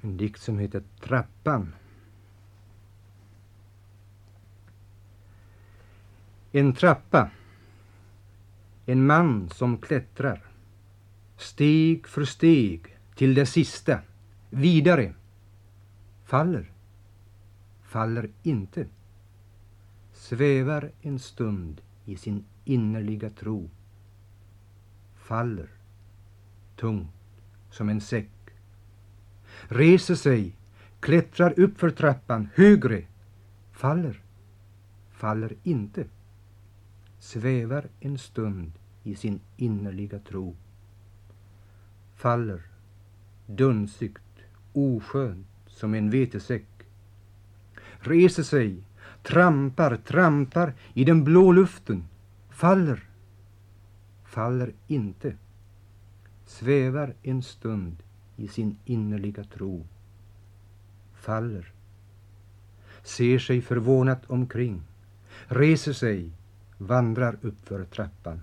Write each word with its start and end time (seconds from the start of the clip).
En 0.00 0.16
dikt 0.16 0.40
som 0.40 0.58
heter 0.58 0.82
Trappan. 1.00 1.74
En 6.52 6.72
trappa. 6.72 7.30
En 8.86 9.06
man 9.06 9.50
som 9.50 9.78
klättrar. 9.78 10.46
Steg 11.36 12.06
för 12.06 12.24
steg 12.24 12.96
till 13.14 13.34
det 13.34 13.46
sista. 13.46 14.00
Vidare. 14.50 15.14
Faller. 16.24 16.72
Faller 17.82 18.30
inte. 18.42 18.86
Svävar 20.12 20.90
en 21.02 21.18
stund 21.18 21.80
i 22.04 22.16
sin 22.16 22.44
innerliga 22.64 23.30
tro. 23.30 23.70
Faller. 25.16 25.68
Tungt 26.76 27.10
som 27.70 27.88
en 27.88 28.00
säck. 28.00 28.39
Reser 29.72 30.14
sig, 30.14 30.56
klättrar 31.00 31.60
upp 31.60 31.78
för 31.78 31.90
trappan, 31.90 32.48
högre. 32.54 33.04
Faller. 33.72 34.22
Faller 35.10 35.54
inte. 35.62 36.04
Svävar 37.18 37.88
en 38.00 38.18
stund 38.18 38.72
i 39.02 39.14
sin 39.14 39.40
innerliga 39.56 40.18
tro. 40.18 40.56
Faller. 42.16 42.62
Dunsigt, 43.46 44.38
oskönt 44.72 45.46
som 45.66 45.94
en 45.94 46.10
vetesäck. 46.10 46.68
Reser 47.98 48.42
sig, 48.42 48.84
trampar, 49.22 49.96
trampar 49.96 50.74
i 50.94 51.04
den 51.04 51.24
blå 51.24 51.52
luften. 51.52 52.04
Faller. 52.50 53.08
Faller 54.24 54.72
inte 54.86 55.36
svävar 56.46 57.14
en 57.22 57.42
stund 57.42 57.96
i 58.40 58.48
sin 58.48 58.76
innerliga 58.84 59.44
tro, 59.44 59.86
faller, 61.14 61.72
ser 63.02 63.38
sig 63.38 63.60
förvånat 63.62 64.30
omkring, 64.30 64.82
reser 65.46 65.92
sig, 65.92 66.30
vandrar 66.78 67.38
uppför 67.42 67.84
trappan. 67.84 68.40